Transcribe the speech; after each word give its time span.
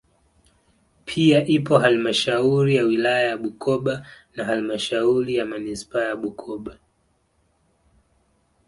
Pia 1.05 1.45
ipo 1.47 1.77
halmashauri 1.77 2.75
ya 2.75 2.83
wilaya 2.83 3.27
ya 3.29 3.37
Bukoba 3.37 4.07
na 4.35 4.45
halmashuri 4.45 5.35
ya 5.35 5.45
manispaa 5.45 6.01
ya 6.03 6.15
Bukoba 6.15 6.77